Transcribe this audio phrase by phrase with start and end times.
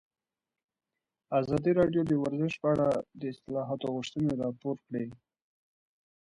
[1.39, 2.87] ازادي راډیو د ورزش په اړه
[3.19, 5.05] د اصلاحاتو غوښتنې راپور کړې.